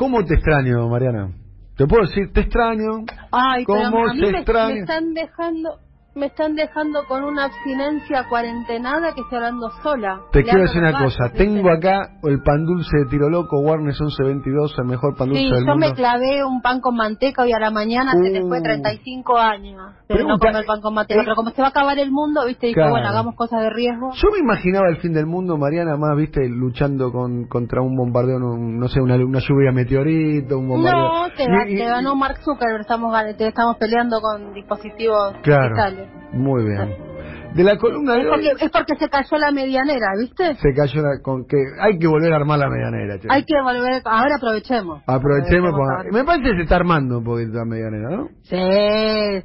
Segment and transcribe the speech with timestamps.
[0.00, 1.28] ¿Cómo te extraño, Mariana?
[1.76, 3.04] Te puedo decir, te extraño.
[3.30, 4.74] Ay, pero ¿Cómo a mí se me, extraña?
[4.74, 5.78] me están dejando
[6.12, 10.20] me están dejando con una abstinencia cuarentenada que estoy hablando sola.
[10.32, 14.74] Te quiero decir una cosa, tengo acá el pan dulce de Tiro Loco, Warnes 1122,
[14.78, 15.86] el mejor pan dulce Sí, del yo mundo.
[15.86, 18.48] me clavé un pan con manteca hoy a la mañana, se te Uh.
[18.48, 21.20] fue 35 años de no comer pan con manteca.
[21.20, 22.90] eh, Pero como se va a acabar el mundo, viste, dije, Claro.
[22.90, 24.10] bueno, hagamos cosas de riesgo.
[24.12, 28.36] Yo me imaginaba el fin del mundo, Mariana, más, viste, luchando con, contra un bombardeo,
[28.38, 31.00] un- no sé, una, una lluvia de meteorito, un bombardeo.
[31.02, 35.68] No, te, Y- y- te ganó Mark Zuckerberg, estamos, te estamos peleando con dispositivos Claro.
[35.76, 35.99] digitales.
[36.32, 37.10] Muy bien.
[37.54, 40.54] De la columna de Es hoy porque, es porque se cayó la medianera, ¿viste?
[40.54, 43.26] se cayó la- con que hay que volver a armar la medianera, che.
[43.28, 45.02] Hay que volver, ahora aprovechemos.
[45.04, 46.04] Aprovechemos, ahora.
[46.12, 48.28] me parece que se está armando un poquito la medianera, ¿no?
[48.42, 48.56] Sí,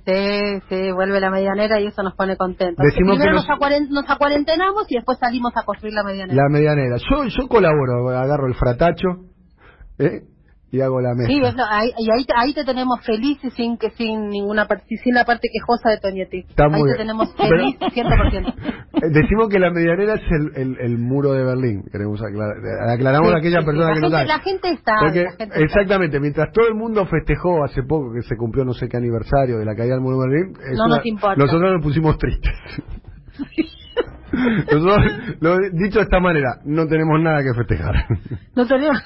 [0.05, 2.85] sí, sí, vuelve la medianera y eso nos pone contentos.
[2.85, 6.43] Decimos Primero que nos, acuaren- nos acuarentenamos y después salimos a construir la medianera.
[6.43, 6.97] La medianera.
[6.97, 9.07] Yo yo colaboro, agarro el fratacho,
[9.97, 10.21] ¿eh?
[10.75, 11.51] Y hago la mezcla.
[11.51, 14.85] Sí, ahí, y ahí, te- ahí te tenemos feliz y sin que sin ninguna parte,
[15.03, 16.39] sin la parte quejosa de Toñetti.
[16.49, 16.97] Está ahí muy te bien.
[16.97, 18.53] tenemos Pero- feliz 100%.
[18.95, 21.83] Eh, Decimos que la medianera es el, el, el muro de Berlín.
[21.91, 22.55] Queremos aclarar.
[22.89, 24.25] Aclaramos Sí, a aquella sí, persona que no sabe.
[24.25, 25.59] la gente está, Porque, la gente está.
[25.65, 29.57] exactamente, mientras todo el mundo festejó hace poco que se cumplió no sé qué aniversario
[29.57, 31.35] de la caída del muro de Berlín, No nos importa.
[31.35, 32.53] nosotros nos pusimos tristes.
[34.71, 37.95] nosotros, lo, dicho de esta manera, no tenemos nada que festejar.
[38.55, 38.97] No tenemos...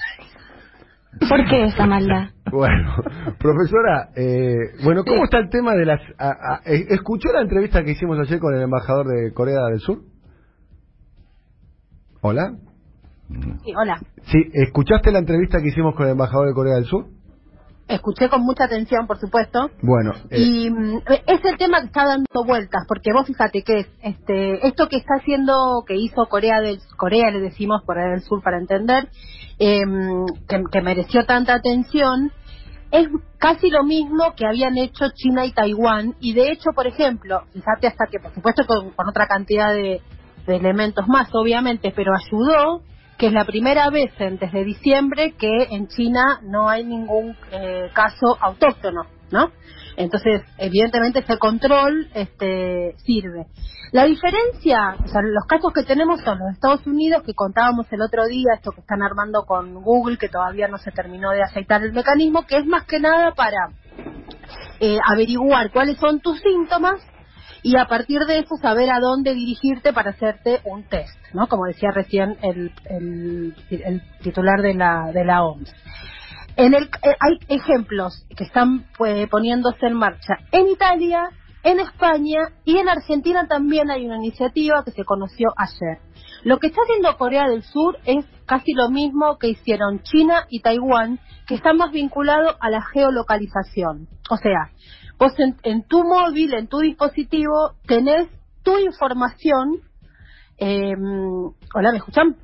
[1.27, 2.29] ¿Por qué esa maldad?
[2.51, 2.95] Bueno,
[3.37, 6.01] profesora, eh, bueno, ¿cómo está el tema de las...
[6.17, 9.79] a- a- eh, ¿Escuchó la entrevista que hicimos ayer con el embajador de Corea del
[9.79, 9.99] Sur?
[12.21, 12.55] ¿Hola?
[13.63, 14.01] Sí, hola.
[14.31, 17.05] Sí, ¿escuchaste la entrevista que hicimos con el embajador de Corea del Sur?
[17.89, 19.71] Escuché con mucha atención, por supuesto.
[19.81, 23.79] Bueno, eh, Y mm, es el tema que está dando vueltas, porque vos fíjate que
[23.79, 28.21] es este esto que está haciendo, que hizo Corea del Corea, le decimos Corea del
[28.21, 29.09] Sur para entender,
[29.57, 32.31] em, que, que mereció tanta atención,
[32.91, 33.07] es
[33.39, 37.87] casi lo mismo que habían hecho China y Taiwán, y de hecho, por ejemplo, fíjate
[37.87, 39.99] hasta que, por supuesto, con, con otra cantidad de,
[40.45, 42.83] de elementos más, obviamente, pero ayudó
[43.19, 47.89] que es la primera vez en- desde diciembre que en China no hay ningún eh,
[47.93, 49.51] caso autóctono, ¿no?
[49.97, 53.47] Entonces, evidentemente ese control este, sirve.
[53.91, 58.01] La diferencia, o sea, los casos que tenemos son los Estados Unidos, que contábamos el
[58.01, 61.83] otro día, esto que están armando con Google, que todavía no se terminó de aceitar
[61.83, 63.69] el mecanismo, que es más que nada para
[64.79, 67.01] eh, averiguar cuáles son tus síntomas
[67.63, 71.47] y a partir de eso saber a dónde dirigirte para hacerte un test, ¿no?
[71.47, 75.73] Como decía recién el, el, el titular de la, de la OMS.
[76.55, 81.29] En el, eh, hay ejemplos que están pues, poniéndose en marcha en Italia,
[81.63, 85.99] en España y en Argentina también hay una iniciativa que se conoció ayer.
[86.43, 90.61] Lo que está haciendo Corea del Sur es casi lo mismo que hicieron China y
[90.61, 94.07] Taiwán, que está más vinculado a la geolocalización.
[94.29, 94.71] O sea,
[95.19, 98.27] vos en, en tu móvil, en tu dispositivo, tenés
[98.63, 99.79] tu información.
[100.57, 100.93] eh,
[101.75, 102.35] Hola, ¿me escuchan?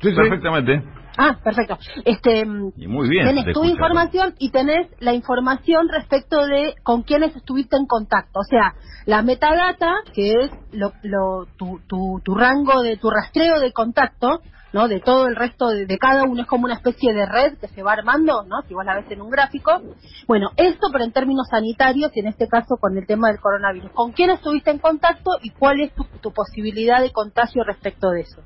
[0.00, 0.14] sí.
[0.14, 0.82] Perfectamente.
[1.16, 1.78] Ah, perfecto.
[2.04, 2.46] Este,
[2.76, 3.26] Y muy bien.
[3.26, 8.38] tenés te tu información y tenés la información respecto de con quiénes estuviste en contacto.
[8.38, 13.58] O sea, la metadata, que es lo, lo- tu, tu, tu rango de tu rastreo
[13.58, 14.42] de contacto,
[14.72, 14.88] ¿no?
[14.88, 17.82] De todo el resto de, cada uno es como una especie de red que se
[17.82, 18.62] va armando, ¿no?
[18.66, 19.80] Si vos la ves en un gráfico.
[20.26, 23.90] Bueno, esto pero en términos sanitarios y en este caso con el tema del coronavirus.
[23.92, 28.22] ¿Con quién estuviste en contacto y cuál es tu, tu posibilidad de contagio respecto de
[28.22, 28.42] eso?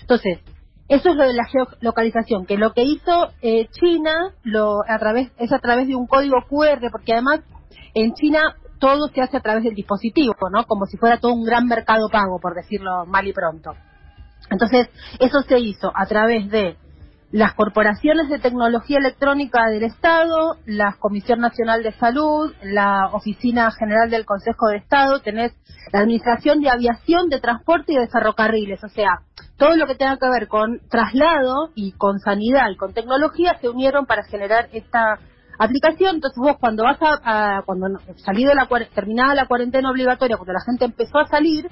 [0.00, 0.40] Entonces,
[0.88, 5.32] eso es lo de la geolocalización, que lo que hizo eh, China lo, a través,
[5.36, 7.40] es a través de un código QR, porque además
[7.94, 10.64] en China todo se hace a través del dispositivo, ¿no?
[10.64, 13.74] Como si fuera todo un gran mercado pago, por decirlo mal y pronto.
[14.50, 14.88] Entonces,
[15.18, 16.76] eso se hizo a través de
[17.32, 24.08] las corporaciones de tecnología electrónica del Estado, la Comisión Nacional de Salud, la Oficina General
[24.08, 25.52] del Consejo de Estado, tenés
[25.92, 29.20] la Administración de Aviación, de Transporte y de Ferrocarriles, o sea,
[29.58, 33.68] todo lo que tenga que ver con traslado y con sanidad y con tecnología se
[33.68, 35.18] unieron para generar esta
[35.58, 36.16] aplicación.
[36.16, 40.64] Entonces vos cuando vas a, cuando no- salido la terminada la cuarentena obligatoria, cuando la
[40.64, 41.68] gente empezó a salir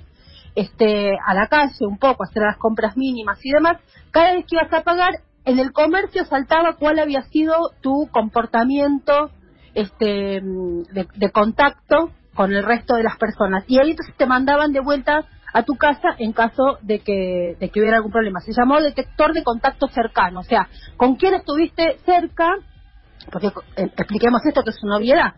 [0.55, 3.79] este a la calle un poco, hacer las compras mínimas y demás,
[4.11, 5.15] cada vez que ibas a pagar
[5.45, 9.31] en el comercio saltaba cuál había sido tu comportamiento
[9.75, 14.73] este de, de contacto con el resto de las personas y ahí entonces te mandaban
[14.73, 18.41] de vuelta a tu casa en caso de que, de que hubiera algún problema.
[18.41, 22.57] Se llamó detector de contacto cercano, o sea, con quién estuviste cerca,
[23.31, 23.47] porque
[23.77, 25.35] eh, expliquemos esto que es una obviedad.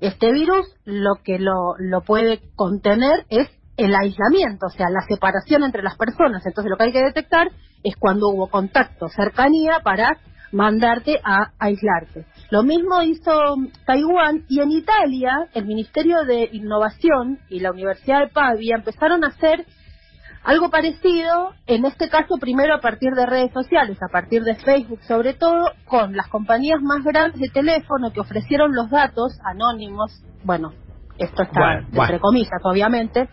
[0.00, 5.62] Este virus lo que lo, lo puede contener es el aislamiento, o sea, la separación
[5.62, 6.44] entre las personas.
[6.44, 7.48] Entonces lo que hay que detectar
[7.82, 10.18] es cuando hubo contacto, cercanía, para
[10.50, 12.26] mandarte a aislarte.
[12.50, 13.32] Lo mismo hizo
[13.86, 19.28] Taiwán y en Italia el Ministerio de Innovación y la Universidad de Pavia empezaron a
[19.28, 19.64] hacer
[20.42, 25.02] algo parecido, en este caso primero a partir de redes sociales, a partir de Facebook
[25.02, 30.72] sobre todo, con las compañías más grandes de teléfono que ofrecieron los datos anónimos, bueno,
[31.18, 33.28] esto está entre comillas obviamente,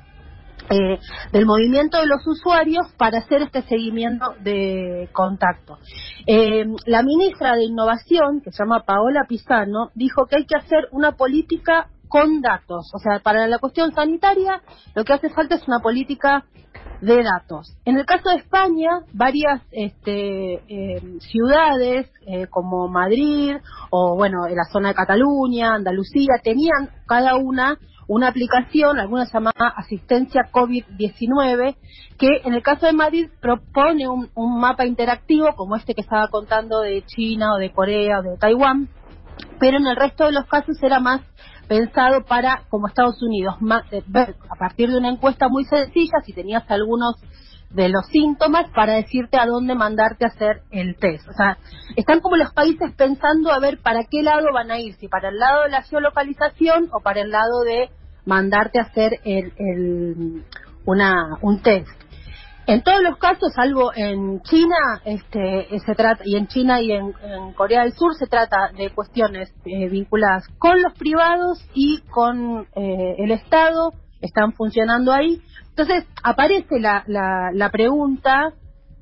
[0.69, 0.99] eh,
[1.31, 5.77] del movimiento de los usuarios para hacer este seguimiento de contacto.
[6.25, 10.87] Eh, la ministra de Innovación, que se llama Paola Pisano, dijo que hay que hacer
[10.91, 12.91] una política con datos.
[12.95, 14.61] O sea, para la cuestión sanitaria,
[14.95, 16.45] lo que hace falta es una política
[17.01, 17.77] de datos.
[17.85, 22.09] En el caso de España, varias este, eh, ciudades
[22.49, 23.55] como Madrid
[23.91, 27.77] o, bueno, en la zona de Cataluña, Andalucía, tenían cada una
[28.07, 31.75] una aplicación, alguna llamada asistencia COVID-19,
[32.17, 34.29] que en el caso de Madrid propone un,
[34.59, 38.89] mapa interactivo como este que estaba contando de China o de Corea o de Taiwán,
[39.59, 41.21] pero en el resto de los casos era más
[41.67, 43.55] pensado para, como Estados Unidos,
[43.91, 44.03] eh,
[44.49, 47.15] a partir de una encuesta muy sencilla si tenías algunos
[47.69, 51.27] de los síntomas para decirte a dónde mandarte a hacer el test.
[51.27, 51.57] O sea,
[51.95, 55.29] están como los países pensando a ver para qué lado van a ir, si para
[55.29, 57.89] el lado de la geolocalización o para el lado de
[58.25, 60.43] mandarte a hacer el,
[60.85, 62.05] una, un test.
[62.67, 64.75] En todos los casos, salvo en China,
[65.05, 67.13] este, se trata, y en China y en,
[67.53, 73.15] Corea del Sur se trata de cuestiones eh, vinculadas con los privados y con eh,
[73.19, 73.91] el Estado,
[74.21, 78.53] están funcionando ahí, entonces aparece la, la, la pregunta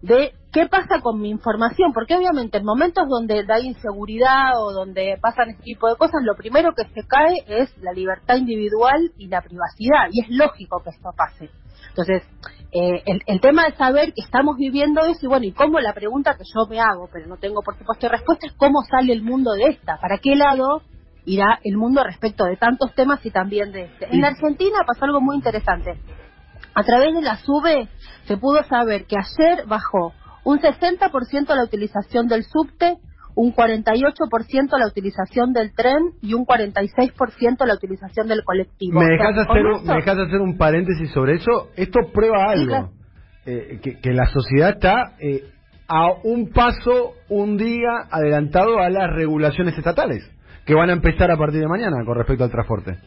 [0.01, 5.17] de qué pasa con mi información, porque obviamente en momentos donde hay inseguridad o donde
[5.21, 9.27] pasan este tipo de cosas, lo primero que se cae es la libertad individual y
[9.27, 11.49] la privacidad, y es lógico que esto pase.
[11.89, 12.23] Entonces,
[12.71, 15.93] eh, el, el, tema de saber que estamos viviendo eso, y bueno, y cómo la
[15.93, 19.23] pregunta que yo me hago, pero no tengo por supuesto respuesta, es cómo sale el
[19.23, 20.81] mundo de esta, para qué lado
[21.25, 24.07] irá el mundo respecto de tantos temas y también de este.
[24.11, 25.97] En Argentina pasó algo muy interesante.
[26.75, 27.87] A través de la SUBE
[28.25, 32.97] se pudo saber que ayer bajó un 60% la utilización del subte,
[33.35, 38.99] un 48% la utilización del tren y un 46% la utilización del colectivo.
[38.99, 41.69] ¿Me dejas, hacer, un, ¿me hacer un paréntesis sobre eso?
[41.75, 42.91] Esto prueba algo,
[43.45, 45.43] eh, que, la sociedad está eh,
[45.87, 50.23] a un paso, un día adelantado a las regulaciones estatales,
[50.65, 52.97] que van a empezar a partir de mañana con respecto al transporte.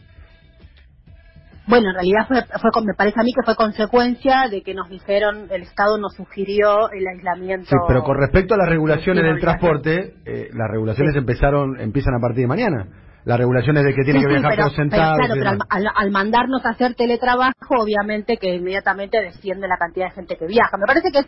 [1.67, 4.89] Bueno, en realidad fue, fue, me parece a mí que fue consecuencia de que nos
[4.89, 7.67] dijeron, el Estado nos sugirió el aislamiento.
[7.67, 12.21] Sí, pero con respecto a las regulaciones del transporte, eh, las regulaciones empezaron, empiezan a
[12.21, 12.87] partir de mañana.
[13.25, 15.17] Las regulaciones de que tiene que viajar por sentado.
[15.17, 20.11] claro, pero al, al, mandarnos a hacer teletrabajo, obviamente que inmediatamente desciende la cantidad de
[20.11, 20.77] gente que viaja.
[20.77, 21.27] Me parece que es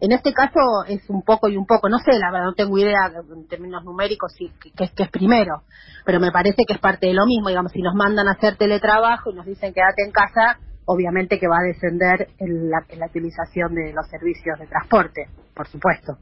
[0.00, 2.78] en este caso es un poco y un poco, no sé, la verdad no tengo
[2.78, 5.62] idea en términos numéricos si, que, es primero,
[6.04, 8.56] pero me parece que es parte de lo mismo, digamos, si nos mandan a hacer
[8.56, 13.74] teletrabajo y nos dicen quédate en casa, obviamente que va a descender en la, utilización
[13.74, 16.16] de los servicios de transporte, por supuesto.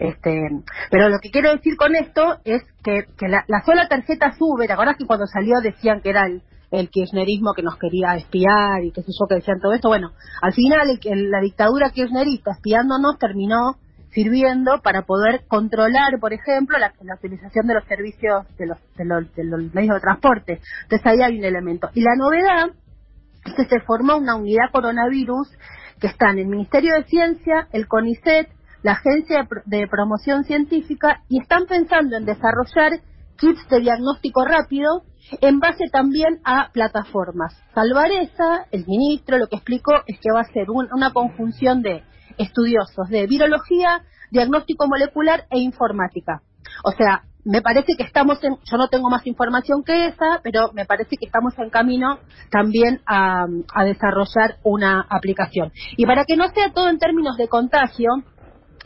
[0.00, 0.48] Este,
[0.90, 4.72] pero lo que quiero decir con esto es que, la, la sola tarjeta sube, ¿te
[4.72, 8.92] acordás que cuando salió decían que era el el kirchnerismo que nos quería espiar y
[8.92, 9.88] qué sé yo que decían todo esto.
[9.88, 10.12] Bueno,
[10.42, 13.76] al final la dictadura kirchnerista espiándonos terminó
[14.10, 19.34] sirviendo para poder controlar, por ejemplo, la, utilización de los servicios de los, de los,
[19.34, 20.60] de los medios de transporte.
[20.82, 21.90] Entonces ahí hay un elemento.
[21.94, 22.70] Y la novedad
[23.44, 25.48] es que se formó una unidad coronavirus
[26.00, 28.48] que está en el Ministerio de Ciencia, el CONICET,
[28.82, 33.00] la Agencia de Promoción Científica y están pensando en desarrollar
[33.38, 35.02] kits de diagnóstico rápido
[35.40, 37.54] en base también a plataformas.
[37.74, 42.02] Salvareza, el ministro, lo que explicó es que va a ser una conjunción de
[42.38, 46.42] estudiosos de virología, diagnóstico molecular e informática.
[46.84, 50.70] O sea, me parece que estamos en, yo no tengo más información que esa, pero
[50.74, 52.18] me parece que estamos en camino
[52.50, 53.46] también a,
[53.84, 55.72] desarrollar una aplicación.
[55.96, 58.08] Y para que no sea todo en términos de contagio,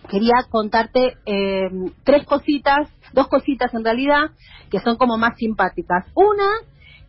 [0.09, 1.69] quería contarte eh,
[2.05, 4.31] tres cositas, dos cositas en realidad,
[4.71, 6.07] que son como más simpáticas.
[6.15, 6.49] Una,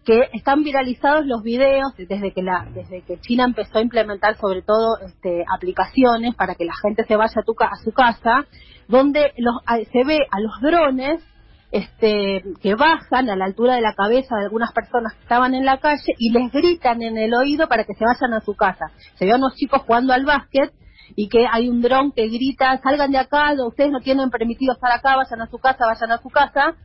[0.06, 4.62] que están viralizados los videos desde que la desde que China empezó a implementar sobre
[4.62, 8.46] todo este, aplicaciones para que la gente se vaya a, tu, a su casa
[8.88, 9.56] donde los,
[9.92, 11.24] se ve a los drones
[11.72, 15.66] este, que bajan a la altura de la cabeza de algunas personas que estaban en
[15.66, 18.92] la calle y les gritan en el oído para que se vayan a su casa.
[19.16, 20.72] Se ve a unos chicos jugando al básquet
[21.16, 24.92] y que hay un dron que grita, salgan de acá, ustedes no tienen permitido estar
[24.92, 26.76] acá, vayan a su casa, vayan a su casa,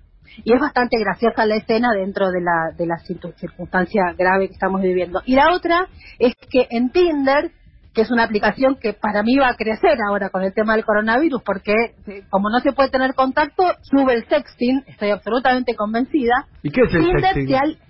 [0.45, 4.83] y es bastante graciosa la escena dentro de la, de la circunstancia grave que estamos
[4.83, 5.23] viviendo.
[5.25, 7.53] Y la otra es que en Tinder
[7.95, 10.85] que es una aplicación que para mí va a crecer ahora con el tema del
[10.85, 11.73] coronavirus, porque
[12.07, 16.47] eh, como no se puede tener contacto, sube el sexting, estoy absolutamente convencida.
[16.63, 17.88] ¿Y qué es el Tinder sexting?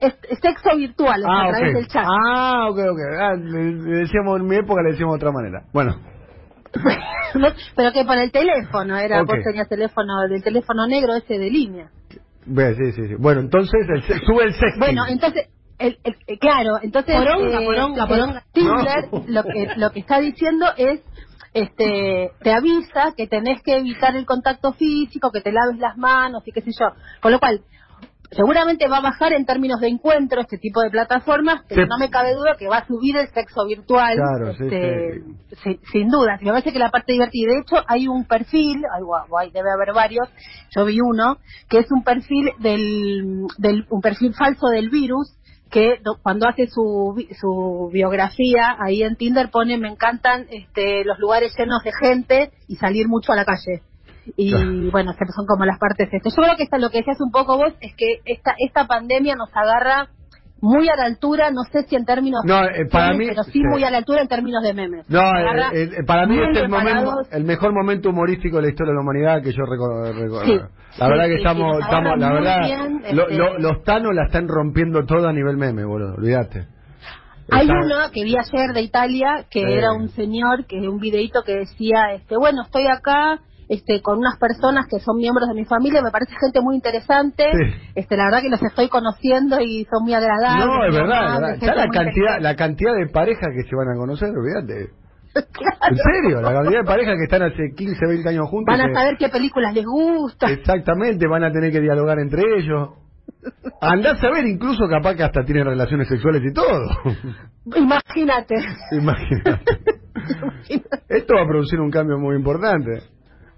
[0.00, 1.76] Sexo virtual, o sea, Ah, a través ok.
[1.76, 2.04] del chat.
[2.06, 2.98] Ah, ok, ok.
[3.18, 5.62] Ah, le, le decíamos en mi época, le decíamos de otra manera.
[5.72, 5.96] Bueno,
[7.34, 9.28] No, Pero que por el teléfono, era Ok.
[9.28, 11.90] vos tenías teléfono, del teléfono negro ese de línea.
[12.44, 13.14] sí, sí, sí.
[13.18, 14.78] Bueno, entonces el sube el sexting.
[14.78, 15.48] Bueno, entonces,
[15.78, 18.42] el, el- eh, claro, entonces Poronga, eh, poronga, poronga.
[18.52, 19.24] Tinder No.
[19.28, 21.00] lo que lo que está diciendo es
[21.54, 26.42] este te avisa que tenés que evitar el contacto físico, que te laves las manos
[26.46, 26.88] y qué sé yo.
[27.20, 27.60] Con lo cual,
[28.30, 31.88] seguramente va a bajar en términos de encuentro este tipo de plataformas, pero Sí.
[31.88, 35.22] no me cabe duda que va a subir el sexo virtual, Claro, sí, este,
[35.62, 36.38] si- sin duda.
[36.40, 40.28] Me parece que la parte divertida, de hecho, hay un perfil, hay- debe haber varios,
[40.76, 41.36] yo vi uno,
[41.68, 45.32] que es un perfil del, del un perfil falso del virus,
[45.70, 51.18] que do- cuando hace su, su biografía ahí en Tinder pone me encantan este, los
[51.18, 53.82] lugares llenos de gente y salir mucho a la calle.
[54.36, 54.90] Y Claro.
[54.90, 56.30] bueno, que son como las partes este.
[56.30, 59.34] Yo creo que esta, lo que decías un poco vos es que esta, esta pandemia
[59.36, 60.08] nos agarra
[60.60, 63.42] muy a la altura, no sé si en términos No, eh, para memes, mí- pero
[63.44, 63.60] sí, sí.
[63.62, 65.08] muy a la altura en términos de memes.
[65.08, 68.68] No, eh, eh, para mí este es el, momento, el mejor momento humorístico de la
[68.70, 70.44] historia de la humanidad que yo recuerdo.
[70.46, 70.58] Sí.
[70.98, 74.24] La Sí, verdad que estamos, estamos la verdad, bien, lo- este- lo- los tanos la
[74.24, 76.66] están rompiendo todo a nivel meme, boludo, olvídate.
[77.52, 81.54] Hay uno que vi ayer de Italia que era un señor que un videito que
[81.58, 86.02] decía, este, bueno, estoy acá este con unas personas que son miembros de mi familia,
[86.02, 87.90] me parece gente muy interesante, Sí.
[87.94, 90.66] este la verdad que los estoy conociendo y son muy agradables.
[90.66, 91.76] No, es verdad, verdad.
[91.76, 94.90] la cantidad, la cantidad de parejas que se van a conocer, olvídate.
[95.52, 95.76] Claro.
[95.90, 98.72] En serio, la cantidad de parejas que están hace 15, 20 años juntos.
[98.72, 100.50] Van a que- saber qué películas les gustan.
[100.50, 102.90] Exactamente, van a tener que dialogar entre ellos.
[103.82, 106.88] Andás a ver, incluso capaz que hasta tienen relaciones sexuales y todo.
[107.76, 108.54] Imagínate.
[108.92, 109.62] Imagínate.
[111.08, 113.02] Esto va a producir un cambio muy importante.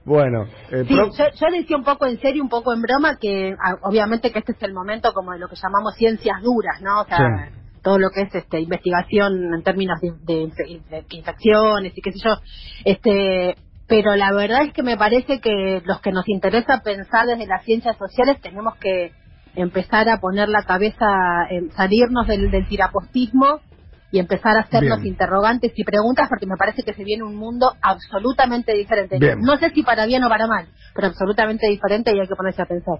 [0.08, 3.54] Bueno, eh, Sí, yo, yo decía un poco en serio, un poco en broma, que
[3.62, 7.02] ah, obviamente que este es el momento como de lo que llamamos ciencias duras, ¿no?
[7.02, 7.18] O sea,
[7.52, 7.54] Sí.
[7.82, 12.12] todo lo que es este investigación en términos de, de infe- de infecciones y qué
[12.12, 12.36] sé yo.
[12.84, 17.46] Este, pero la verdad es que me parece que los que nos interesa pensar desde
[17.46, 19.12] las ciencias sociales tenemos que
[19.56, 23.60] empezar a poner la cabeza, en salirnos del, del tirapostismo
[24.10, 25.12] y empezar a hacernos Bien.
[25.12, 29.18] interrogantes y preguntas porque me parece que se viene un mundo absolutamente diferente.
[29.18, 29.40] Bien.
[29.40, 32.62] No sé si para bien o para mal, pero absolutamente diferente y hay que ponerse
[32.62, 32.98] a pensar.